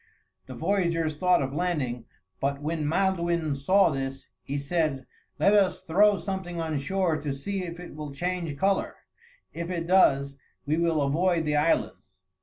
The 0.47 0.55
voyagers 0.55 1.15
thought 1.15 1.43
of 1.43 1.53
landing, 1.53 2.05
but 2.39 2.59
when 2.59 2.87
Maelduin 2.87 3.55
saw 3.55 3.91
this, 3.91 4.25
he 4.41 4.57
said, 4.57 5.05
"Let 5.37 5.53
us 5.53 5.83
throw 5.83 6.17
something 6.17 6.59
on 6.59 6.79
shore 6.79 7.17
to 7.21 7.31
see 7.31 7.61
if 7.61 7.79
it 7.79 7.93
will 7.93 8.11
change 8.11 8.57
color. 8.57 8.95
If 9.53 9.69
it 9.69 9.85
does, 9.85 10.37
we 10.65 10.77
will 10.77 11.03
avoid 11.03 11.45
the 11.45 11.55
island." 11.55 11.97